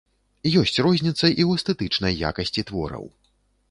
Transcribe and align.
Ёсць 0.61 0.81
розніца 0.85 1.15
і 1.19 1.19
ў 1.19 1.49
эстэтычнай 1.61 2.19
якасці 2.35 2.69
твораў. 2.73 3.05